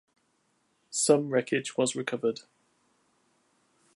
[0.89, 2.39] Some wreckage was recovered.